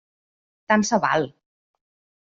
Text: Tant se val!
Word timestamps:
Tant 0.73 0.87
se 0.91 1.01
val! 1.05 1.31